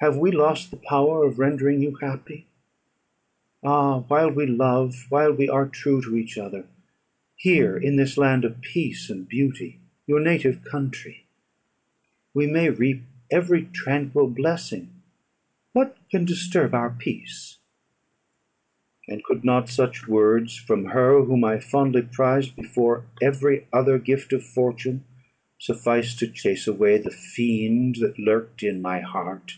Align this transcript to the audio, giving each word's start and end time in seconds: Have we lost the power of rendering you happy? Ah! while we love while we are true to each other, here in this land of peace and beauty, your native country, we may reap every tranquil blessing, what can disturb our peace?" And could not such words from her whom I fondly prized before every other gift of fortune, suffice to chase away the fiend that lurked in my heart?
Have 0.00 0.18
we 0.18 0.30
lost 0.30 0.70
the 0.70 0.76
power 0.76 1.24
of 1.24 1.38
rendering 1.38 1.80
you 1.80 1.94
happy? 2.02 2.44
Ah! 3.64 4.00
while 4.00 4.30
we 4.30 4.44
love 4.44 5.06
while 5.08 5.32
we 5.32 5.48
are 5.48 5.66
true 5.66 6.02
to 6.02 6.16
each 6.18 6.36
other, 6.36 6.66
here 7.34 7.78
in 7.78 7.96
this 7.96 8.18
land 8.18 8.44
of 8.44 8.60
peace 8.60 9.08
and 9.08 9.26
beauty, 9.26 9.78
your 10.06 10.20
native 10.20 10.62
country, 10.64 11.24
we 12.34 12.46
may 12.46 12.68
reap 12.68 13.04
every 13.30 13.64
tranquil 13.72 14.28
blessing, 14.28 14.90
what 15.72 15.96
can 16.10 16.26
disturb 16.26 16.74
our 16.74 16.90
peace?" 16.90 17.56
And 19.08 19.24
could 19.24 19.44
not 19.46 19.70
such 19.70 20.06
words 20.06 20.58
from 20.58 20.84
her 20.90 21.22
whom 21.22 21.42
I 21.42 21.58
fondly 21.58 22.02
prized 22.02 22.54
before 22.54 23.06
every 23.22 23.66
other 23.72 23.98
gift 23.98 24.34
of 24.34 24.44
fortune, 24.44 25.04
suffice 25.58 26.14
to 26.16 26.26
chase 26.28 26.66
away 26.66 26.98
the 26.98 27.10
fiend 27.10 27.94
that 28.00 28.18
lurked 28.18 28.62
in 28.62 28.82
my 28.82 29.00
heart? 29.00 29.52